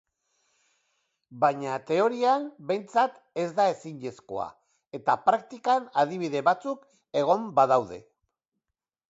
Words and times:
Baina 1.43 1.75
teorian 1.89 2.47
behintzat 2.71 3.19
ez 3.43 3.47
da 3.59 3.67
ezinezkoa, 3.75 4.49
eta 5.01 5.17
praktikan 5.29 5.87
adibide 6.07 6.43
batzuk 6.51 6.91
egon 7.25 7.47
badaude. 7.63 8.03